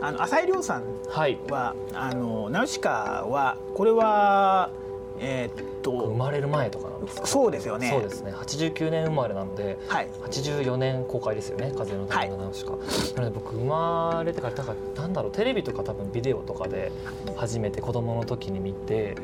[0.00, 1.38] あの浅井亮さんはい。
[1.50, 4.70] は、あのナウシカはこれは
[5.18, 7.26] えーっと生まれる前とかなんですか？
[7.26, 7.90] そうですよね。
[7.90, 8.32] そうですね。
[8.32, 10.08] 89年生まれなのではい。
[10.30, 12.70] 84年公開ですよね「風の谷のナウシカ」
[13.16, 16.90] なので僕生まれてからだからなんだろうテレビとか多分ビデオとかで
[17.36, 19.16] 初めて子供の時に見て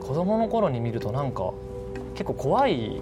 [0.00, 1.52] 子供の頃に見るとなんか
[2.14, 3.00] 結構怖い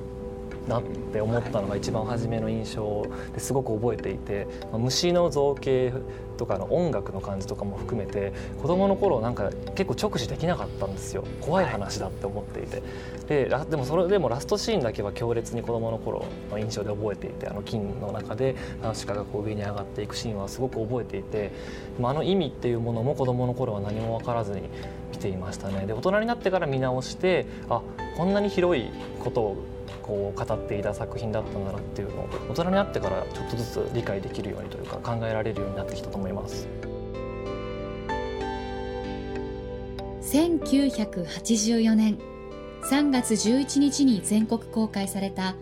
[0.69, 5.93] なって思ったのが一番初めの印象ですごく覚えていて、虫の造形
[6.37, 11.25] とかの音楽の感じとかも含めて子供の頃なんか結構直視できなかったんですよ。
[11.41, 12.83] 怖い話だって思っていて。
[13.29, 21.53] ででもそれでもラストシーンだけは強烈に子供の頃の印象で覚えていてあの金の中でナウシカがこう上に上がっていくシーンはすごく覚えていて
[22.03, 24.69] あの意味っていうものも子供の頃は何も分からずに
[25.11, 25.87] 見ていましたね。
[25.87, 27.81] で大人になってから見直してあ
[28.17, 28.91] こんなに広い
[29.23, 29.57] ことを
[30.03, 36.69] こう語っていた作品だったんだなっていうのを大人になってからちょっとずつ理解できるようにというか考えられるようになってきたと思います。
[40.23, 42.19] 1984年
[42.91, 45.55] 3月11日に全国公開された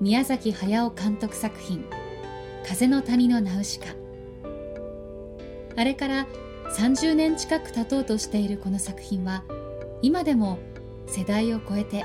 [0.00, 1.84] 宮崎駿監督作品
[2.66, 3.86] 「風の谷のナウシカ」
[5.76, 6.26] あれから
[6.76, 9.44] 30年近く経とうとしているこの作品は
[10.02, 10.58] 今でも
[11.06, 12.04] 世代を超えて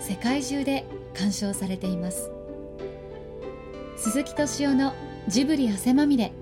[0.00, 2.30] 世界中で鑑賞されています。
[3.96, 4.92] 鈴木敏夫の
[5.28, 6.32] ジブリ汗まみれ。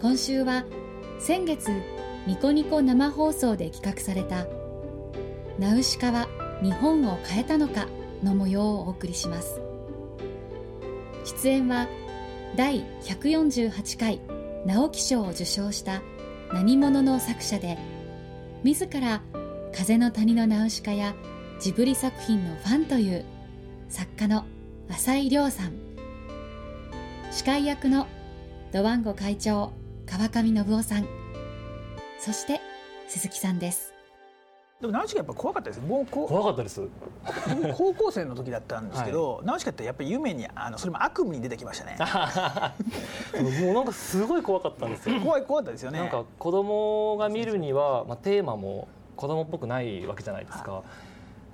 [0.00, 0.64] 今週は
[1.18, 1.70] 先月
[2.26, 4.46] ニコニコ生放送で企画された
[5.58, 6.28] 「ナウシカは
[6.62, 7.88] 日本を変えたのか」
[8.22, 9.60] の模様をお送りします。
[11.24, 11.88] 出演は
[12.56, 14.20] 第148回
[14.66, 16.02] 直木賞を受賞した
[16.52, 17.78] 何者の作者で
[18.62, 19.22] 自ら
[19.72, 21.14] 「風の谷のナウシカ」や
[21.60, 23.22] ジブリ作品のファンという
[23.90, 24.46] 作家の
[24.88, 25.72] 浅井亮さん。
[27.30, 28.06] 司会役の
[28.72, 29.70] ドワンゴ会長
[30.06, 31.06] 川上信夫さん。
[32.18, 32.62] そして
[33.08, 33.92] 鈴木さんです。
[34.80, 36.88] でもナウシカやっぱ怖かったですもうこ怖かったです。
[37.76, 41.98] 高校生の時だったんですけど、ナウシカってやっぱり夢にあのそれも悪夢に出てきましたね。
[43.64, 45.20] もうなんかすごい怖かったんですよ。
[45.20, 45.98] 怖い怖かったですよね。
[45.98, 50.82] なんか子供が見るには、まあ、テーマも子供っぽくないわけじゃないですか。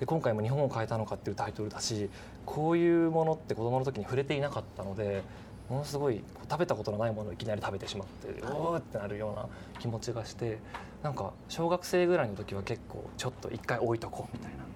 [0.01, 2.11] で今回も「日本を変えたのか」っていうタイトルだし
[2.45, 5.23] こういうものって子供の時に触れていなかったので
[5.69, 9.47] ものすごい食べたことのないものをいきなり食べてしまっておーってなるような
[9.81, 10.59] 気持ちがして
[11.03, 14.67] なんか小学生ぐらいの時は結構ちょっと一回置いとこうみたいな。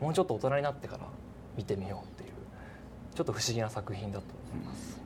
[0.00, 1.04] もうちょっと大人になってから
[1.56, 2.30] 見てみようっていう
[3.14, 4.98] ちょっと不思議な作品だと思います。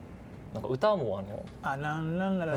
[0.53, 1.45] なんか歌もあの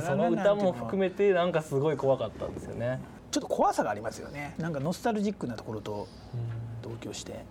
[0.03, 3.01] その歌も含めめてなんかすごい怖かったんですよね。
[3.31, 4.55] ちょっと怖さがありますよね。
[4.59, 6.07] なんかノスタルジックなところと
[6.89, 7.45] 同居して。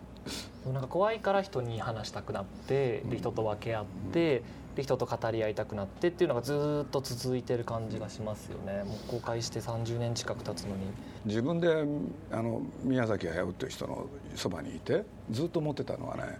[0.65, 4.41] なんか怖いから人に話したくなってで人と分け合って
[4.75, 8.83] で人と語り合いたくなってっていうのがずーっと続いてる感じがしますよね。
[8.85, 10.87] もう公開して30年近く経つのに。
[11.25, 11.85] 自分で
[12.31, 16.39] あの宮崎駿っていう人のそばにいてずっと思ってたのはね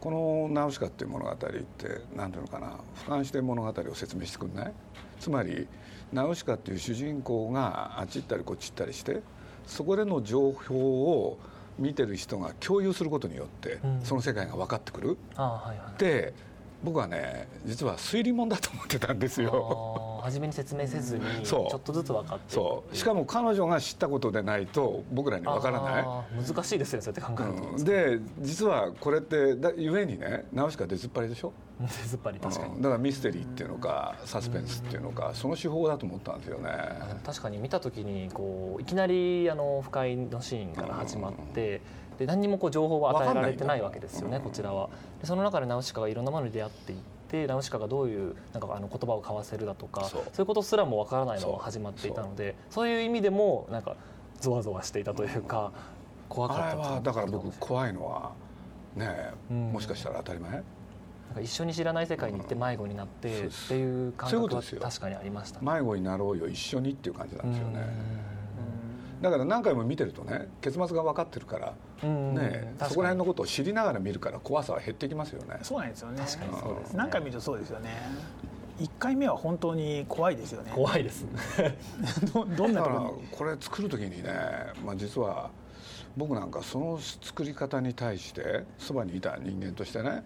[0.00, 1.48] この「ナウシカ」っていう物語って
[2.16, 4.72] 何ていうのかな俯瞰して物語を説明してくんない？
[5.20, 5.68] つまり
[6.12, 9.22] ナウシカっていう主人公があっち行ったりこっち行ったりして
[9.66, 11.38] そこでの情報を
[11.78, 14.00] 見てる人が共有することによって、うん。
[14.02, 15.16] その世界が分かってくる。
[15.36, 15.98] ああはいはい。
[15.98, 16.34] で
[16.82, 20.20] 僕はね実は推理物だと思ってたんですよ。
[20.22, 22.96] 初めに説明せずにちょっとずつ分かってそう。
[22.96, 26.04] しかも彼女が知ったことでないと僕らに分からない。
[26.44, 32.82] 難しいですねそうやって考えると、うん、で実はこれってだゆえにねナウシカ出ずっぱりでしょ、出ずっぱり確かに、うん。
[32.82, 36.70] だからミステリーっていうのかサスペンスっていうのかその手法だと思ったんですよね。
[37.24, 41.80] 確かに見た時にこういきなりあの不快のシーンから始まって、
[42.18, 44.88] で何にもこう情報は与えられてないわけですよねこちらは。
[45.20, 50.22] でその中でナウシカがいろんなものに出会っていってナウシカがどういうなんかあの言葉を交わせるだとかそう。
[50.22, 52.88] いうことすらもわからないまそうま始まっていたのでそう。
[52.88, 53.96] いう意味でもなんか
[54.40, 55.72] ゾワゾワしていたというか
[56.28, 58.32] 怖かったあれはだから僕なん怖いのは
[58.96, 59.72] ねうん。
[59.72, 60.62] もしかしたら当たり前？
[61.34, 65.60] か一緒に知らない世界に行って迷子になってっていう感覚は確かにありました。
[65.60, 65.72] ね。
[65.72, 67.80] 迷子になろうよ一緒にっていう感じなんですよね。
[67.80, 68.41] うん
[69.22, 75.58] だから何回も見てるとね結末が分かってるからうんねそこら辺のことを知りながら見るから怖さは減ってきますよね。
[75.62, 76.22] そうなんですよね。
[76.26, 76.60] 確かに。
[76.60, 76.92] そうです。
[76.92, 77.90] ね何回見るとそうですよね。
[78.80, 80.72] 一回目は本当に怖いですよね。
[80.74, 81.24] 怖いです
[82.34, 83.28] どどんなだからところに？
[83.30, 84.32] これ作る時にね、
[84.84, 85.50] まあ、実は
[86.16, 90.24] 僕なんかその作り方に対してそばにいた人間としてね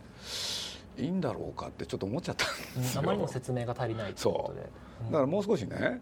[0.96, 2.48] いいんだろうかってちょっと思っちゃったん
[2.82, 3.00] ですよ。
[3.02, 4.60] あまりにも説明が足りないということで。
[4.62, 6.00] だからもう少しね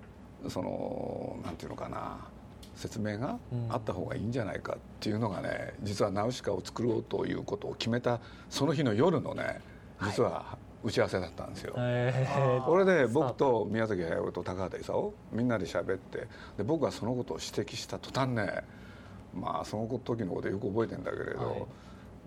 [0.48, 2.18] そのなんていうのかな
[2.76, 3.38] 説明が
[3.68, 9.60] あった方がいいんじゃないかっていうのがね実はナウシカを作ろうということを決めたその日の夜のね
[10.02, 11.72] 実は打ち合わせだったんですよ。
[12.66, 16.26] これで僕と宮崎駿と高畑勲みんなで喋って
[16.58, 18.64] で僕がそのことを指摘した途端ね
[19.34, 21.62] まあその時のことよく覚えてんだけれど、はい。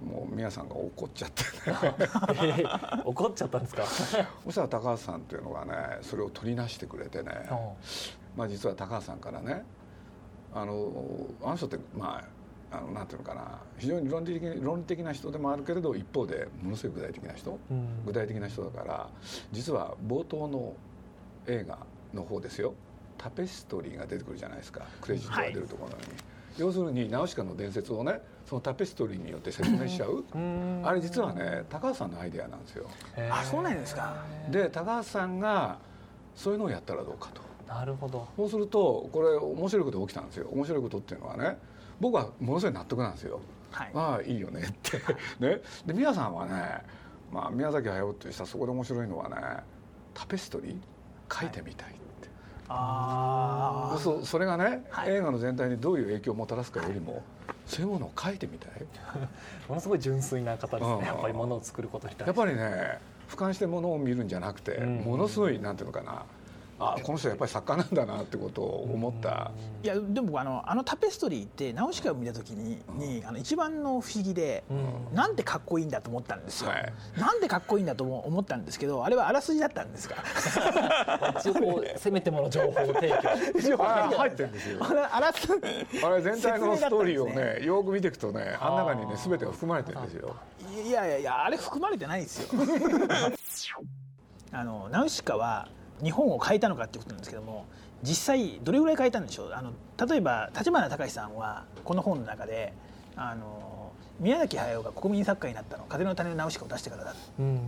[0.03, 1.43] もう宮さんが怒っちゃって
[3.03, 3.83] 怒っちゃったんですか？
[4.45, 5.73] そしたら高橋さんっていうのがね
[6.03, 7.49] それを取りなしてくれてね、
[8.35, 9.63] まあ、実は高橋さんからね
[10.61, 12.23] あのあの人ってま
[12.71, 17.87] ああのなんていうのかな非常に論理的論理的な人でもあるけれど一方でものすごい具体的な人、うん。
[18.05, 19.09] 具体的な人だから
[19.51, 20.73] 実は冒頭の
[21.47, 21.77] 映画
[22.13, 22.73] の方ですよ。
[23.17, 24.85] タペストリーが出てくるじゃないですか。
[25.01, 26.03] クレジットが出るところに、
[26.57, 30.23] 要するにナウシカの伝説をねそのタペストリーによって説明しちゃう。
[30.33, 30.81] うん。
[30.85, 32.87] あれ実はね高橋さんのアイデアなんですよ。
[33.31, 34.23] あそうなんですか。
[34.51, 35.79] で高橋さんが
[36.35, 38.27] そういうのをやったらどうかとなるほど。
[38.35, 40.47] そうするとこれ面白いことが起きたんですよ。
[40.51, 41.57] 面白いことっていうのはね
[41.99, 43.39] 僕はものすごい納得なんですよ。
[43.71, 43.91] はい。
[43.93, 44.97] ああいいよねって。
[45.39, 45.61] ね。
[45.85, 46.81] で宮さんはね、
[47.31, 49.35] まあ、宮崎駿っていう人はそこで面白いのはね
[50.13, 50.77] タペストリー？
[51.41, 52.29] 書いてみたいって、
[52.69, 55.11] ああそうそれがね、はい。
[55.11, 57.21] 映画の全体にどういう影響をもたらすかよりも
[57.65, 58.71] そういうものを書いてみたい。
[59.67, 60.99] ものすごい純粋な方ですうん。
[61.01, 62.39] ねやっぱりものを作ることに対して。
[62.39, 64.97] やっぱりね俯瞰してものを見るんじゃなくて、うん。
[64.99, 66.23] ものすごいなんていうのかな
[66.79, 69.51] あこの人やっぱり作家なんだなってことを思った、
[69.83, 75.15] いやでも僕あのあのタペストリーってナウシカを見た時に,、にあの一番の不思議で、うん。
[75.15, 76.93] なんてかっこいいんだと思ったんですよ、はい。
[77.17, 80.15] なんでかっこいいんだとも思ったんですけどあれはあらすじだったんですか。
[81.39, 83.83] 一応こうせめてもの情報提供。
[83.83, 84.49] あ入ってる。
[84.49, 84.77] んですよ。
[84.81, 87.65] あらあらすあれ全体のストーリーを 説明だったんね。
[87.65, 90.35] よく見ていくとねあん中にね全てが含まれてるんですよ。
[90.85, 92.49] いやいやいやあれ含まれてないですよ。
[94.51, 95.67] あのナウシカは
[96.03, 97.65] 日本を変えたのかっていうことなんですけども
[98.03, 99.53] 実際どれぐらい変えたんでしょう？
[99.53, 99.71] あの
[100.07, 102.73] 例えば立花隆さんはこの本の中で
[103.15, 107.59] あの宮崎駿が国民作家になったのは風の谷のナウシカを出してからだってうん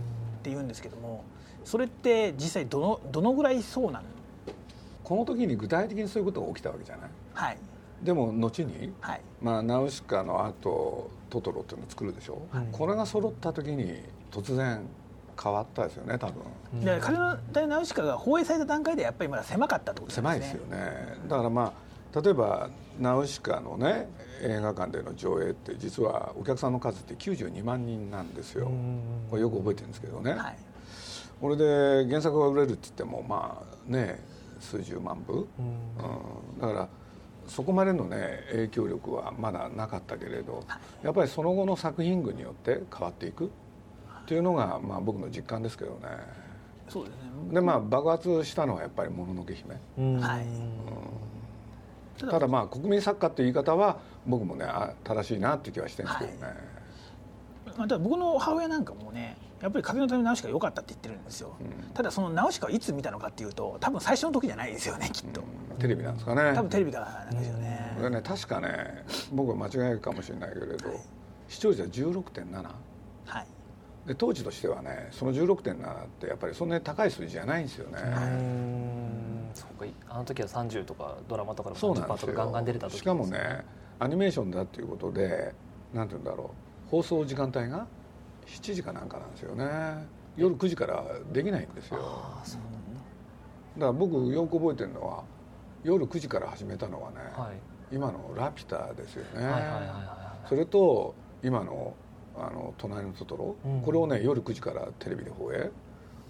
[0.44, 1.24] 言うんですけども
[1.64, 4.02] それって実際どのどのぐらいそうなん？
[5.04, 7.10] この時に具体的にそういうことが起きたわけじゃない？
[7.34, 7.58] はい。
[8.02, 9.20] でも後に、はい。
[9.42, 12.66] まあ、ナウシカの後トトロっていうのを作るでしょ、はい。
[12.72, 14.00] これが揃った時に
[14.30, 14.80] 突然
[15.42, 16.84] 変わったですよね多分。
[16.84, 20.78] で風の谷のナウシカが放映された段階でやっぱりまだ狭かったってこと狭いですよね。
[21.28, 21.72] だからま
[22.12, 24.08] あ例えばナウシカのね
[24.42, 28.70] 映画館での上映って実はお客さんの数って92万人なんですよ。
[29.30, 30.56] これよく覚えてるんですけどね、はい。
[31.40, 34.20] これで原作が売れるって言ってもまあね
[34.58, 35.38] 数十万部、うん。
[35.38, 35.42] う
[36.58, 36.88] ん、だから
[37.46, 40.62] そこまでのね影響力はまだなかったけれど
[41.02, 43.50] やっぱりその後の作品群によって変わっていく
[44.30, 46.06] っていうのがまあ僕の実感ですけどね。
[46.88, 47.20] そうですね。
[47.52, 49.76] でまあ爆発したのはやっぱり「もののけ姫。
[49.98, 50.20] うん。
[50.20, 50.46] はい」
[52.30, 56.54] ただまあ国民作家っていう言い方は僕もねあ正しいなっていう気はしてるんですけどね、
[57.66, 61.54] まあ、ただ僕の母親なんかもねやっぱり風の谷のナウシカ良かったって言ってるんですよ、
[61.92, 65.42] ただそのナウシカをいつ見たのかっていうと多分最初の時じゃないですよねきっと、
[65.78, 66.52] テレビなんですかね。
[66.54, 70.76] 多分テレビからなんですよね、これね確かね僕は間違いかもしれないけれど、
[71.48, 72.62] 視聴率は16.7
[73.26, 73.46] はい
[74.06, 79.50] で当時としてはねその16.7ってやっぱりそんなに高い数字じゃないんですよね、うん。
[79.54, 82.28] そうかあの時は30とかドラマとかでも30%そうなんですよ。
[82.28, 83.64] とかガンガン出れた時しかもね
[83.98, 85.54] アニメーションだっていうことで
[85.92, 86.54] なんて言うんだろ
[86.86, 87.86] う放送時間帯が
[88.46, 90.20] 7時かなんかなんですよね。
[90.36, 91.98] 夜9時からできないんですよ。
[92.00, 92.60] ああそう
[93.78, 93.80] だ。
[93.80, 95.24] から僕よく覚えてるのは
[95.84, 97.94] 夜9時から始めたのはね、はい。
[97.94, 100.48] 今の「ラピュタ」ですよね、はいはいはいはい。
[100.48, 101.94] それと今の
[102.36, 103.80] 「あの隣のトトロ」うん。
[103.82, 105.70] これをね夜9時からテレビで放映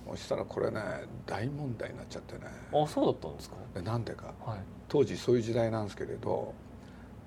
[0.08, 0.80] そしたらこれね
[1.26, 2.40] 大問題になっちゃってね。
[2.72, 3.56] あそうだったんですか？
[3.74, 4.34] でなんでか。
[4.44, 4.58] はい。
[4.88, 6.52] 当時そういう時代なんですけれど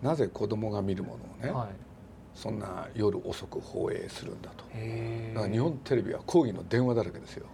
[0.01, 1.67] なぜ子供が見るものをね、はい。
[2.35, 4.65] そんな夜遅く放映するんだと。
[4.65, 7.45] だから日本テレビは抗議の電話だらけですよ。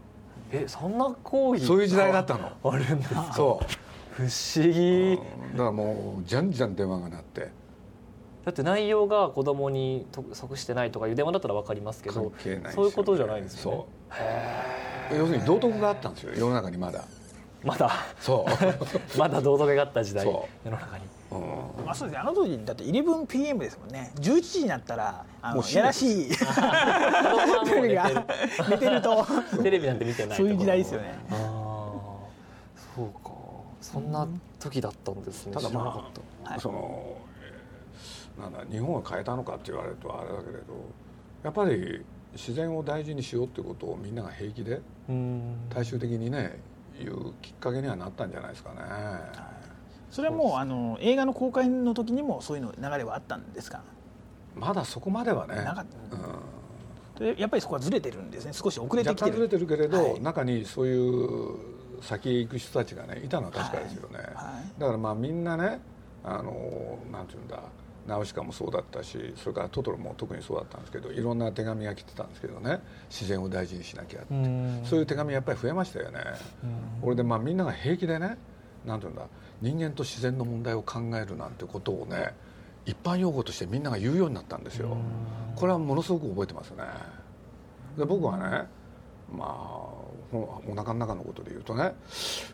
[0.52, 2.52] えそんな行為そういう時代だったの。
[2.64, 3.60] あるんですかそ
[4.14, 4.30] 不思
[4.66, 5.14] う、議。
[5.14, 5.52] うん。
[5.52, 7.52] だからもうじゃんじゃん電話が鳴って
[8.46, 12.72] だって内容が子供にと即してないとかいう電話だったら分かりますけ関ど係ないですよね。
[12.76, 13.86] そういうことじゃないですよね。
[15.10, 15.18] そう。
[15.18, 17.04] 要するに道徳があったんですよ世の中にまだ。
[17.64, 17.92] まだ？
[18.22, 18.50] そう。
[19.20, 21.04] まだ道徳があった時代そ世の中に。
[21.32, 21.36] う
[21.82, 21.86] ん。
[21.86, 24.12] まあ、そうですねあの当時だって 11PM ですもんね。
[24.16, 26.30] 11時になったらあのやらしい。
[27.66, 28.16] テレビがる。
[28.70, 29.26] 寝てると。
[29.62, 31.20] テレビなんて見てないそういう時代ですよね。
[31.32, 31.38] ああ
[32.96, 33.32] そうか。
[33.82, 34.28] そんな
[34.60, 35.54] 時だったんですね。
[35.54, 36.06] ただ知らなかまっ
[36.44, 36.50] た。
[36.50, 36.58] はい。
[36.58, 37.29] あそのえー
[38.40, 40.60] なんだ日本が変えたのかって言われるとあれだけれど
[41.44, 42.04] やっぱり
[42.34, 45.70] 自然を大事にしようってことをみんなが平気でうん。
[45.70, 46.60] 大衆的にね
[47.00, 48.78] 言うきっかけにはなったんじゃないですかね。
[50.12, 53.82] それはもうあの映画の公開の時にもそういうの流れはあったんですか？
[54.56, 55.56] まだそこまではね。
[55.56, 55.86] なかっ
[57.20, 58.54] うん、やっぱりそこはずれてるんですね。
[58.54, 61.56] 少し遅れてきて若干ずれてるけれど、はい、中にそういう
[62.02, 64.26] 先へ行く人たちがねいたのは確かですよね、はい。
[64.26, 64.32] は
[64.78, 65.80] い、だからまあみんなね
[66.24, 67.62] あのなんていうんだ
[68.10, 74.28] ナウシカもそうだったしそれからトトロも特にそうだったんですけどいろんな手紙が来てたんですけどね自然を大事にしなきゃって
[74.84, 76.20] そういう手紙やっぱり増えましたよね。
[77.02, 78.38] これでまあみんなが平気でね
[78.86, 79.24] なんていうんだ
[79.62, 82.34] 人間と自然の問題を考えるなんてことをね
[82.86, 84.98] 一般用語としてみんなが言うようになったんですよ。
[85.56, 86.84] これはものすごく覚えてますね。
[87.98, 88.68] で僕はね
[89.32, 91.94] まあお腹の中のことで言うとね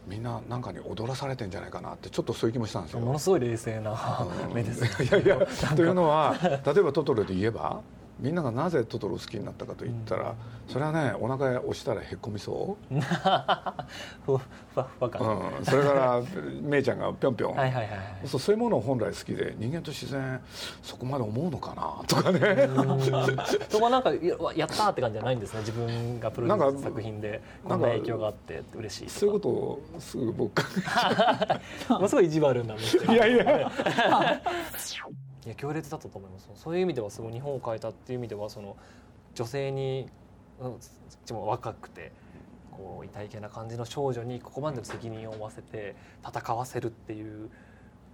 [0.07, 3.01] みんな何かに踊らされてんじゃないかなってちょっとそういう気もしたんですよ。
[3.01, 5.37] ものすごい冷静な 目です、いやいや
[5.75, 7.81] というのは例えばトトロで言えば
[8.19, 10.35] みんながなぜトトロを好きになったかといったら、
[10.67, 12.95] それはねお腹押したらへっこみそう。
[14.25, 14.41] ふわ
[14.75, 15.21] ふわ感、
[15.57, 16.21] うん、それから
[16.61, 17.55] めいちゃんがぴょんぴょん。
[18.25, 20.39] そうそういうものを本来好きで人間と自然
[20.81, 22.03] そこまで思うのかな？
[22.07, 22.69] とかね。
[23.69, 24.11] そこはなんか
[24.55, 27.41] やったって感じじゃないんですね自分がプロデュース作品で。
[27.63, 33.71] こんな影響があって嬉しいそういうことをすぐ僕考えちゃうものすごい意地悪なんですけどいやいや
[35.45, 36.49] いや強烈だったと思います。
[36.55, 38.75] そういう意味ではすごい日本を変えたっていう意味ではその
[39.35, 40.09] 女性に、
[40.59, 42.11] うん、も若くて
[42.71, 47.49] こう痛いけな感じの少女にここまでの責任を負わせて戦わせるっていう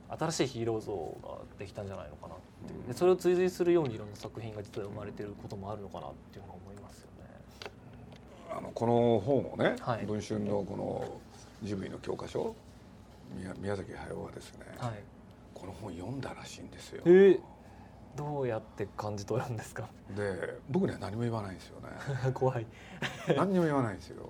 [0.09, 2.87] 新しいヒーロー像ができたんじゃないのかなっていう。
[2.87, 7.29] でそれを追随するようにいろんな作品が実は生まれてることもあるのかなっていうのは思いますよね。
[8.57, 11.21] あのこの本をね、はい、文春のこの
[11.63, 12.53] ジブリの教科書
[13.37, 15.20] 宮宮崎駿はですね、はい
[15.61, 17.03] この本読んだらしいんですよ。
[17.05, 17.39] えー、
[18.17, 19.87] どうやって感じ取るんですか？
[20.17, 21.89] で僕には何も言わないんですよね。
[22.33, 22.65] 怖い。
[23.37, 24.27] 何にも言わないんですよ。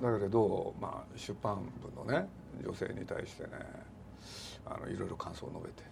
[0.00, 2.28] だけれど、まあ、出版部のね
[2.64, 3.50] 女性に対してね
[4.64, 5.90] あのいろいろ感想を述べて。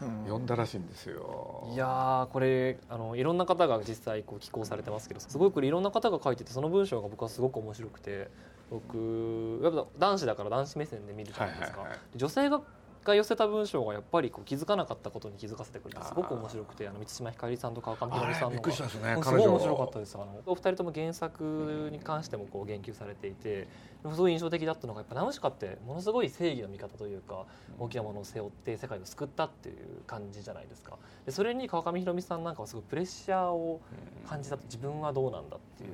[0.00, 8.30] 読んだらしいんですよいやこれあのいろんな方が実際こう寄稿されてますけどすごくいろんな方が書いててその文章が僕はすごく面白くて
[8.70, 12.60] 僕やっぱ男子だから男子目線で見るじゃないですか、はいはいはい、女性が
[13.08, 20.14] が寄せた文章がやっぱりこう気づかなかったことに気づかせてくれてすごく面白くてあの満島ひかりさんと川上ひろみさんのがす,、ね、すごい面白かったです。
[20.16, 23.66] あのお二人とも原作に関してもこう言及されていて
[24.02, 27.46] すごい印象的だったのがやっぱナウシカってものすごい正義の味方というか
[27.78, 30.96] 大きなものを背負って世界を救ったっていう感じじゃないですか。
[31.26, 33.80] でそれに川上ひろみさんなんかはすごいプレッシャーを
[34.28, 34.64] 感じたと。
[34.64, 35.90] 自分はどうなんだっていう。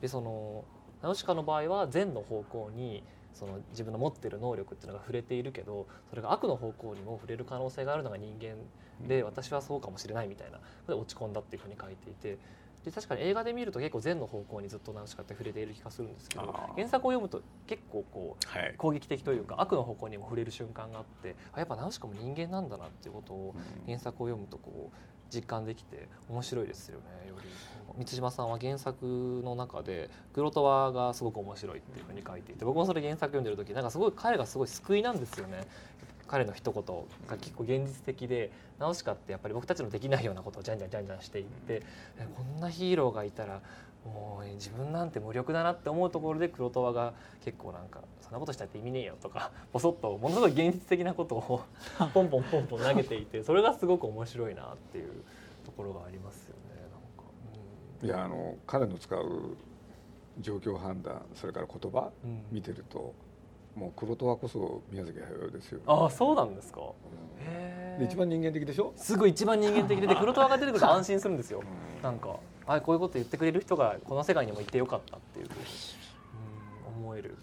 [0.00, 0.64] でその
[1.02, 3.02] ナウシカの場合は善の方向に
[3.34, 8.56] その自分の持ってる能力っていうのが触れているけどそれが悪の方向にも触れる可能性があるのが人間
[9.06, 10.58] で、私はそうかもしれないみたいな。
[10.88, 12.38] で落ち込んだっていうふうに書いていて。
[12.84, 23.54] で確かに映画で見ると結構善の方向にずっとナウシカって触れている気がするんですけど原作を読むと結構こう、攻撃的というか悪の方向にも触れる瞬間があってあやっぱナウシカも人間なんだなっていうことを
[23.86, 24.96] 原作を読むとこう
[25.32, 27.48] 実感できて面白いですよねより。
[27.96, 35.66] 満島さんは原作の中で黒とわがすごく面白いっていうふうに書いていて僕もそれ原作読んでる時なんかすごい彼がすごい救いなんですよね
[36.28, 36.84] 彼の一言
[37.26, 41.82] が結構現実的でナウシカってやっぱり僕たちのできないようなことをじゃんじゃんじゃんじゃんしていって
[42.36, 43.60] こんなヒーローがいたら
[44.04, 47.12] もう自分なんて無力だなって思うところで黒トワが
[47.44, 51.62] 結構なんかそんなことしたって意味ねえよとかボソッとものすごい現実的なことを
[52.14, 55.24] ポンポンポンポン投げていてそれがすごく面白いなっていう
[55.64, 56.68] ところがありますよね。
[58.00, 59.56] いやあの彼の使う
[60.38, 63.12] 状況判断それから言葉、うん、見てると
[63.74, 66.80] もう黒とはこそ宮崎駿ですよ、ね、ああそうなんですか、
[67.98, 68.92] うん、一番人間的でしょ？
[68.94, 72.38] すごい一番人間的でで黒とはが出てくると安心するんですよ、うん、なんか
[72.68, 75.48] あこういうこと言ってくれる人がこの世界にもいてよかったっていう、
[76.96, 77.36] うん、思える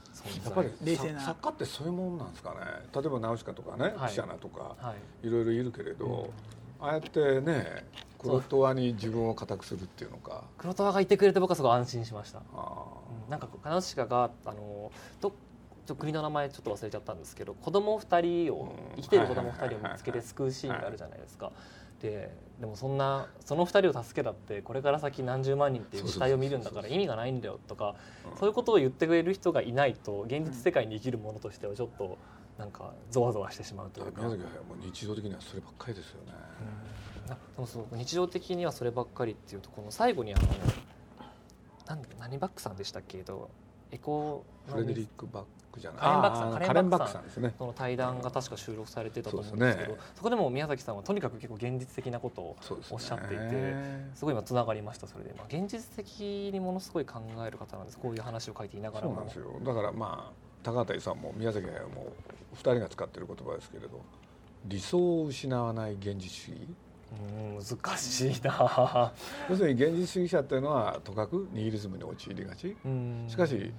[0.44, 1.22] やっぱり冷静な。
[1.22, 2.58] 作家ってそういうもんなんですかね。
[2.94, 6.32] 例えばナウシカとかね、はい、ピシャナとか、はい、いろいろいるけれど、
[6.80, 7.86] ああやってね
[8.18, 10.44] 黒トワに自分を固くするっていうのか。
[10.58, 12.40] 黒トワがいてくれて僕はすごい安心しました。
[12.40, 14.92] うん、なんかナウシカがあの
[15.22, 15.34] ど
[15.96, 21.52] 国の名前ちょっと忘れちゃったんですけど子供二人を、生きてる子供二人を見つけて救うシーンがあるじゃないですか。
[22.06, 27.96] ででもそんなその2人を助けたってこれから先何十万人っていう死体を見るんだから意味がないんだよとか
[28.40, 32.18] そういうことを言ってくれる人がいないと現実世界に生きるものとしてはちょっと
[32.58, 34.22] なんかゾワゾワしてしまうというか。
[34.22, 36.32] 宮崎はもう日常的にはそればっかりですよね。
[37.58, 40.48] そうそう日常的にはそればっかりっていうとこの最後にあの
[41.88, 43.50] なん何バックさんでしたっけど
[43.92, 46.00] エコフレデリック・バックじゃない？
[46.02, 47.54] カレンバックさんカレンバックさんですね。
[47.58, 52.56] その対談が確か収録されてたと思うんですけど、ね、そこでも宮崎さんはとにかく結構現実的なことを
[52.92, 53.74] おっしゃっていて
[54.16, 58.00] すごい今つながりましたそれで、まあ、現実的にものすごい考える方なんです。
[58.00, 59.14] こういう話を書いていながらも。
[59.14, 59.60] そうなんですよ。
[59.64, 62.08] だからまあ高畑さんも宮崎駿も
[62.56, 64.02] 2人が使ってる言葉ですけれど
[64.66, 66.60] 理想を失わない現実主義。
[66.62, 66.76] うん
[67.58, 69.14] 難しいな。
[69.50, 72.76] 要するに現実主義者っていうのはとかくニヒリズムに陥りがち。
[72.86, 73.26] うん。
[73.28, 73.72] しかし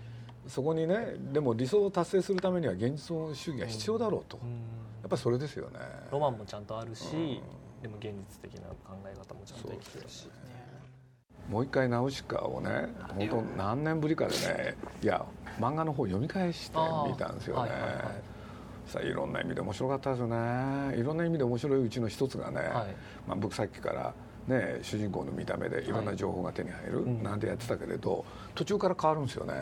[0.46, 4.50] そこにねでも理想を達成するためには現実主義が必要だろうと、うん。
[4.50, 4.56] や
[5.06, 5.78] っぱりそれですよね。
[6.10, 7.40] ロマンもちゃんとあるし、うん。
[7.82, 10.28] でも現実的な考え方もちゃんと生きてるし、
[11.50, 15.24] もう一回ナウシカをね本当何年ぶりかでねいや
[15.60, 17.70] 漫画の方読み返してみたんですよね、
[18.86, 20.96] さあいろんな意味で面白かったですよね。
[20.96, 22.68] いろんな意味で面白いうちの一つがね、はい。
[23.26, 24.14] まあ、僕さっきから
[24.46, 25.88] ね主人公の見た目でい。
[25.88, 27.22] ろんな情報が手に入るうん。
[27.22, 28.24] なんてやってたけれど、
[28.54, 29.54] 途中から変わるんですよね、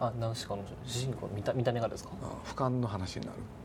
[0.00, 3.38] あナウシカの主人公の見た見た目がですか、うん俯瞰の話になる。
[3.38, 3.61] あ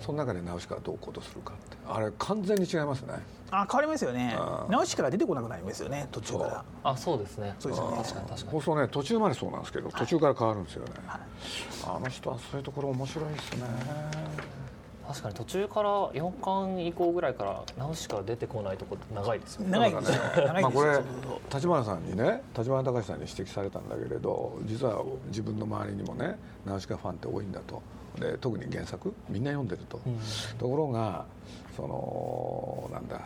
[0.00, 1.76] その中でナウシカはどう行動するかって。
[1.88, 3.14] あれ完全に違いますね。
[3.50, 4.36] あ変わりますよね。
[4.68, 6.50] ナウシカが出てこなくなりますよね途中から。
[6.50, 7.54] ーあそうですね。
[7.58, 7.96] そうですよね。
[7.98, 8.52] 確かに確かに。
[8.52, 10.90] 放送ね途中までそうなんですけど途中から変わるんですよね、
[11.84, 13.66] あの人はそういうところ面白いですね。
[15.06, 19.70] 確かに途中から4巻以降ぐらいからナウシカ出てこないとこ長いですよね。
[19.70, 20.18] 長いんですね。
[20.60, 21.00] まあ、これ
[21.54, 27.80] 立花さんにね立花隆さんに指摘されたんだけれど実は自分の周りにもねナウシカファンって多いんだと
[28.18, 30.18] で特に原作みんな読んでると、うん。
[30.58, 31.24] ところが
[31.76, 33.20] そのなんだ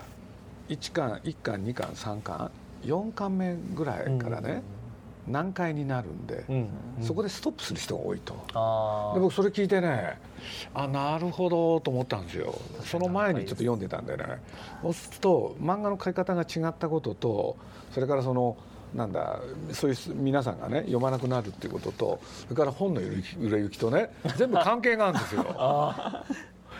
[0.68, 2.50] 1巻1巻2巻3巻
[2.84, 4.62] 4巻目ぐらいからね、
[5.28, 6.68] 難解になるんで、うん。
[7.02, 8.34] そこでストップする人が多いと。
[8.54, 10.18] あで僕それ聞いてね
[10.72, 12.58] あなるほどと思ったんですよ。
[12.84, 14.24] その前にちょっと読んでたんでね。
[14.82, 17.56] そうすると漫画の書き方が違ったことと
[17.92, 18.56] それからその
[18.94, 19.40] なんだ
[19.72, 25.44] そういう皆さんがね読まなくなるっていうこととそれから本の売れ行きとね全部関係があるんですよ。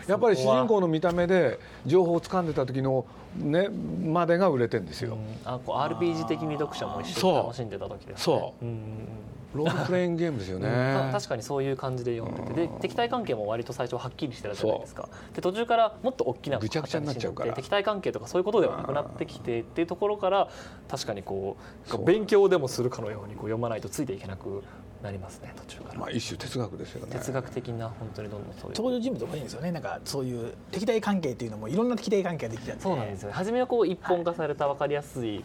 [0.07, 3.05] やっぱり主人公の見た目で情報を掴んでた時の
[3.37, 5.17] ねまでが売れてんですよ。
[5.45, 7.31] あこう RPG 的に読者も一緒そう。
[7.33, 8.15] に楽しんでた時ですね。
[8.17, 8.65] そう。
[8.65, 9.07] うん
[9.53, 10.67] ロールプレイングゲームですよね。
[11.11, 12.67] た確かにそういう感じで読んでて。
[12.67, 15.09] で敵対関係も割と最初はっきりしてたじゃないですか。
[15.33, 17.53] で途中からもっと大きなぐちゃぐちゃになっちゃうから。
[17.53, 20.49] 敵対関係とかそういうことではなくなってきてっていうところから
[20.89, 21.57] 確かにこ
[21.93, 24.63] う勉強でもするかのようにこう読まないとついていけなく
[25.03, 27.11] なりますね途中から、まあ一種哲学ですよね。
[27.11, 28.77] 哲学的な本当にどんどんそういう。
[28.77, 29.71] 登場人物が多いんですよね。
[29.71, 32.83] なんかそういう敵対関係っていうのもいろんな敵対関係ができちゃって。
[32.83, 33.29] そうなんですよ。
[33.29, 35.43] ね初めはこう一本化された分かりやすい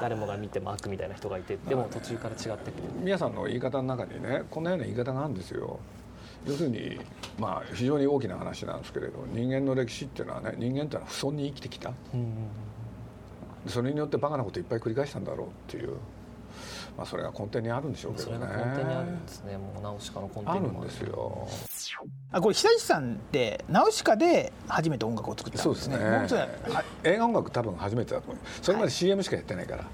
[0.00, 5.78] 誰もが見ても悪みたいな人がいてでも途中から違ってくる皆さんの言い方の中にねこんなような言い方があるんですよ。
[6.46, 6.98] 要するに
[7.38, 11.92] まあ非常に大きな話なんですけれど人間の歴史っていうのはね人間っていうのは不遜に生きてきた。
[13.66, 15.98] それによってバカなこといっぱい繰り返したんだろうっていう、
[17.00, 18.36] まあ、それが根底にあるんでしょうけどね。
[18.36, 19.56] それが根底にあるんですね。
[19.56, 20.86] もうナウシカの根底あにもる。
[20.86, 21.48] んですよ。
[22.30, 25.96] あこれ久石さんってナウシカで初めて音楽を作ったんですね。
[25.96, 26.84] そうですね。
[27.04, 28.44] 映画音楽多分初めてだと思う。
[28.60, 29.84] それまで CM しかやってないから、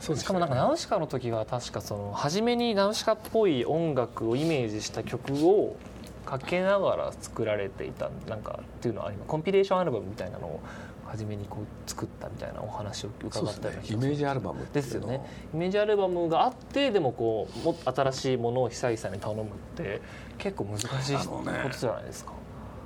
[0.00, 5.76] そうでしかもなんかナウシカの時は確かその初めにナウシカっぽい音楽をイメージした曲を
[6.24, 9.28] かけながら作られていたなんかっていうのはあります。
[9.28, 10.60] コンピレーションアルバムみたいなのを
[11.08, 15.24] 初めにこう作ったみたいなお話を伺ったようなイメージアルバムですよね。
[15.54, 19.44] イメージアルバムがあってでもこうもっと新しいものを久石さんに頼むっ
[19.76, 20.00] て
[20.36, 22.32] 結構難しいあことじゃないですか、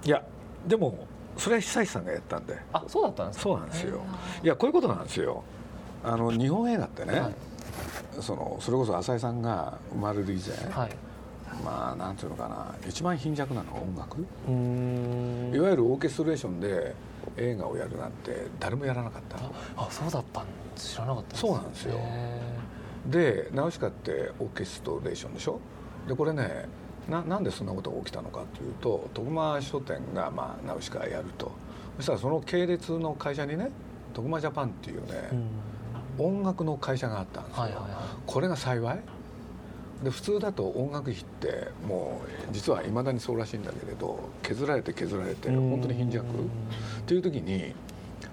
[0.05, 0.23] いや
[0.67, 1.07] でも
[1.37, 2.57] それは久石さんがやったんで。
[2.73, 3.43] あそうだったんですか。
[3.43, 4.01] そうなんですよ。
[4.43, 5.43] いやこういうことなんですよ。
[6.05, 7.35] あの日本映画ってね、はい。
[8.21, 10.91] そのそれこそ浅井さんが生まれる以前、はい。
[11.65, 12.75] まあなんていうのかな。
[12.89, 15.55] 一番貧弱なのは音楽、うーん。
[15.55, 16.95] いわゆるオーケストレーションで
[17.37, 19.39] 映画をやるなんて誰もやらなかった。
[19.77, 21.95] あそうだったん知らなかったそうなんですよ。
[21.99, 22.41] へ
[23.07, 25.59] でナウシカってオーケストレーションでしょ？
[26.09, 26.67] でこれね
[27.09, 31.51] ななんでそんなことが起きたのかというと徳間書店が、まあ、ナウシカやると。
[31.97, 33.71] そしたらその系列の会社にね
[34.15, 36.39] 徳間ジャパンっていうね、ーうん。
[36.39, 37.93] 音楽の会社があったんですよ、はいはいはい。
[38.27, 39.01] これが幸い
[40.03, 46.27] で普通だと音楽費ってもう実はいまだにそうらしいんだけれど削られて削られて本当に貧弱。
[46.27, 46.29] っ
[47.07, 47.75] ていう時に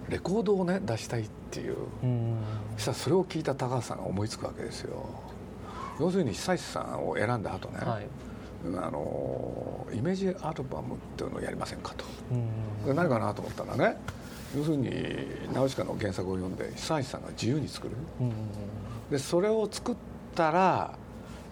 [0.09, 1.75] レコードをね出したいっていう。
[2.03, 2.35] うん。
[2.75, 5.05] そしたらそれを聞いた高橋さんが思いつくわけですよ。
[5.99, 8.07] 要するに久石さんを選んだ後ね、はい。
[8.65, 12.05] あのイメージアルバムっていうのをやりませんかと。
[12.31, 12.85] うん。
[12.85, 13.97] で何かなと思ったらね
[14.57, 14.89] 要するに
[15.53, 17.95] ナウシカの原作を読んで久石さんが自由に作る。
[18.21, 18.31] うん。
[19.11, 19.95] でそれを作っ
[20.35, 20.97] たら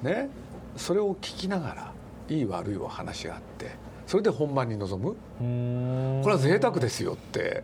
[0.01, 0.29] ね。
[0.75, 1.91] それを聞きながら
[2.29, 3.71] いい悪いを話し合って
[4.05, 5.15] それで本番に臨む？
[5.41, 6.21] うん。
[6.23, 7.63] これは贅沢ですよって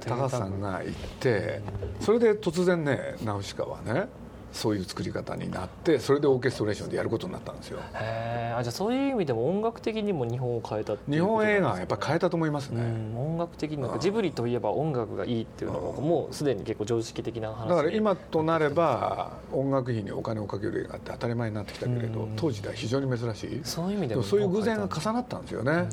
[0.00, 1.60] 高橋さんが言って
[2.00, 4.08] それで突然ねナウシカはね
[4.56, 7.78] そういう作り方になってそれでオーケストレーションでやることになったんですよ。
[7.94, 8.58] へー。
[8.58, 13.90] あじゃあそういう意味でも音楽的にも日本を変えたっていう日本映画はやっぱり変えたと思いますね、うん音楽的になん。
[13.90, 22.32] かジブリといえば音楽がいいっていうのがもうすでに結構常識的な話だから今となれば音楽費にお金をかける映画って当たり前になってきたけれどうん。
[22.36, 23.60] 当時では非常に珍しい。
[23.62, 25.88] そういう意味でもでもそういう偶然が重なったんですよね、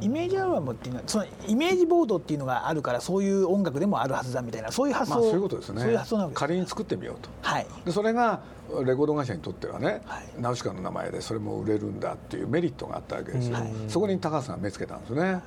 [0.00, 5.80] イメージアルバムっていうのはそのイメージボードっていうのがあるからそういう音楽でもあるはずだみたいなそういう発想、まあ、そういうことですね。
[5.80, 8.42] そういう発想なわけです仮に作ってみようと、はい、でそれが
[8.84, 10.24] レコード会社にとってはね、はい。
[10.38, 13.72] ナウシカの名前でそれも売れるんだっていうメリットがあったわけですよ、はい。
[13.88, 15.40] そこに高橋さんが目つけたんですね、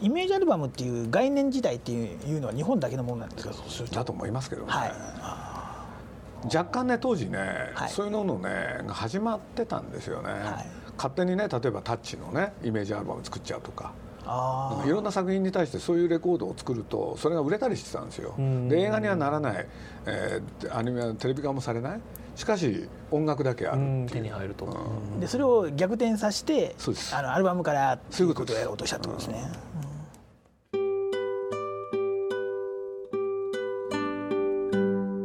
[0.00, 3.54] イメージアルバムっていう概念自体っていうのは日本だけのものなんですか？
[3.92, 6.56] だと思いますけどね、はい。
[6.56, 7.38] 若干ね当時ね、
[7.74, 7.90] はい。
[7.90, 10.66] そういうののねが始まってたんですよね、はい。
[10.96, 13.92] 勝手にね例えばタッチのねイメージアルバム作っちゃうとか。
[13.92, 18.34] あいろんな作品に対してそういうレコードを作るとそれが売れたりしてたんですよ。
[18.38, 19.66] んで映画にはならない、
[20.06, 22.00] えーアニメはテレビ化もされない。
[22.36, 27.14] しかし音楽だけある手に入ると、あでそれを逆転させてそうです。
[27.14, 29.44] あのアルバムからそういうことをやろうとしたってことですね、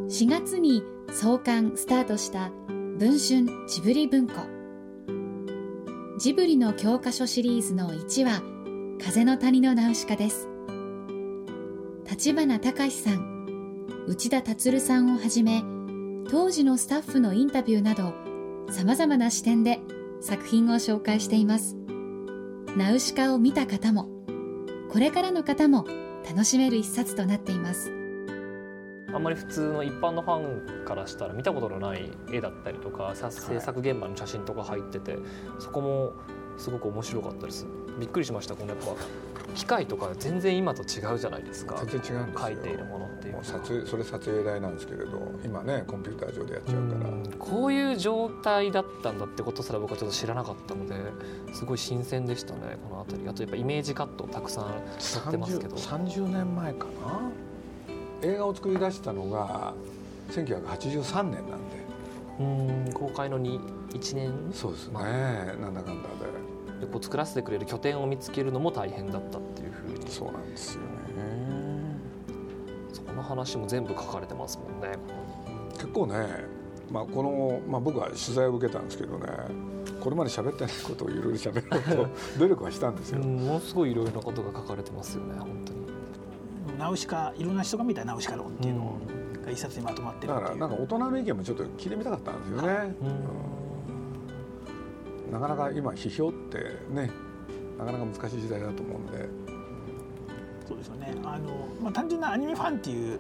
[0.10, 2.50] 4月に創刊スタートした
[2.98, 4.34] 文春ジブリ文庫。
[6.18, 8.42] ジブリの教科書シリーズの1話
[9.02, 10.48] 「風の谷のナウシカ」です。
[12.10, 15.64] 立花隆さん内田達さんをはじめ
[16.30, 18.14] 当時のスタッフのインタビューなど
[18.70, 19.80] さまざまな視点で
[20.22, 21.76] 作品を紹介しています。
[22.78, 24.10] ナウシカを見た方も
[24.90, 25.86] これからの方も
[26.28, 27.92] 楽しめる一冊となっています。
[29.14, 35.18] あんまり普通の一般のファンからしたら見たことのない絵だったりとかさ制作現場の写真とか入ってて
[35.58, 36.14] そこも
[36.58, 37.66] すごく面白かったです。
[38.00, 38.94] びっくりしましたこのやっぱ
[39.54, 41.78] 機械とか全然今と違うじゃないですか。
[41.86, 42.48] 全然違うんですよ。
[42.48, 47.32] 書いているものっていうのもうが撮影それ撮影代なんですけれど今ねコンピューター上でやっちゃうから、うん。
[47.40, 50.96] こういう状態だったんだってことすら僕はちょっと知らなかったので
[51.54, 53.30] すごい新鮮でしたねこの辺り。
[53.30, 54.66] あとやっぱイメージカットたくさん
[55.00, 55.76] 載ってますけど。
[55.76, 57.32] 30, 30年前かな？
[58.22, 59.74] 映画を作り出したのが
[60.32, 61.86] 1983年なんで。
[62.38, 66.26] うん公開のに1年そうですね、まなんだかんだで
[66.88, 70.00] こう作らせてくれる拠点を見つけるのも大変だったっていうふうに。
[70.06, 70.88] でそうなんですよね。
[72.94, 74.98] そこの話も全部書かれてますもんね。
[75.74, 76.56] 結構ね、
[76.92, 79.28] まあこのまあ、僕は取材を受けたんですけどね
[80.00, 85.86] これまで喋ってないことをいろいろ喋ろうと 努力はしたんですよ、うんものすごいいろいろなことが書かれてますよね本当に。
[86.78, 88.98] ナウシカいろんな人が見たナウシカ論っていうの
[89.46, 90.60] が一冊にまとまってるだっていう。
[90.60, 93.55] からなんか大人の意見もちょっと聞いてみたかったんですよね、うん
[95.32, 97.10] なかなか今批評ってね
[97.78, 99.28] なかなか難しい時代だと思うんで。
[100.68, 101.14] そうですよね。
[101.24, 103.20] あの、まあ、単純なアニメファンっていう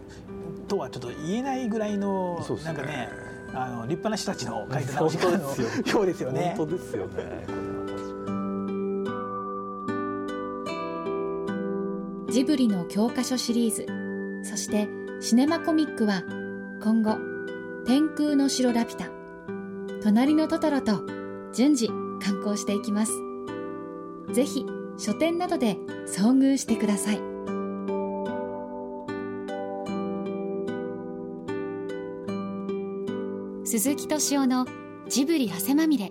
[0.67, 2.63] とはちょっと言えないぐらいのね。
[2.63, 3.09] なんかね
[3.53, 6.55] あの立派な人たちの書 いたナウシカの本当ですよようですよね。
[6.57, 7.75] 本当ですよね
[12.31, 14.89] ジブリの教科書シリーズそして
[15.21, 16.23] シネマコミックは
[16.83, 17.17] 今後
[17.87, 19.09] 「天空の城ラピュタ」
[20.03, 21.14] 「隣のトトロ」と
[21.55, 21.87] 順次
[22.19, 23.13] 刊行していきます。
[24.33, 24.65] ぜひ
[24.97, 27.21] 書店などで遭遇してください。
[33.63, 34.65] 鈴木敏夫の
[35.07, 36.09] ジブリ汗まみれ。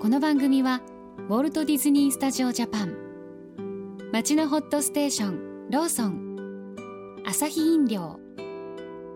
[0.00, 0.82] この番組は
[1.28, 2.96] ウォルト・ディズニー・スタジオ・ジャパン。
[4.12, 6.76] 町のホットステーションローソン。
[7.26, 8.20] アサヒ飲料。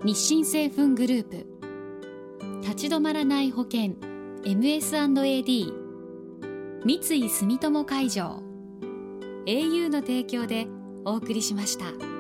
[0.03, 1.46] 日清製粉グループ。
[2.62, 4.09] 立ち止まらない保険。
[4.44, 5.72] MS&AD
[6.83, 8.42] 三井住友海上
[9.44, 10.66] au の提供で
[11.05, 12.19] お送りしました。